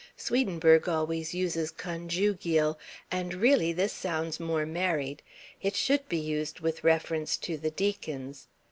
Swedenborg 0.17 0.89
always 0.89 1.35
uses 1.35 1.69
"conjugial." 1.69 2.79
And 3.11 3.35
really 3.35 3.71
this 3.71 3.93
sounds 3.93 4.39
more 4.39 4.65
married. 4.65 5.21
It 5.61 5.75
should 5.75 6.09
be 6.09 6.17
used 6.17 6.59
with 6.59 6.83
reference 6.83 7.37
to 7.37 7.55
the 7.55 7.69
Deacons. 7.69 8.47